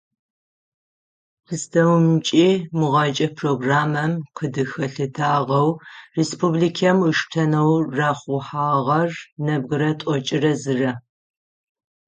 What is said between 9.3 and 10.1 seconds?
нэбгырэ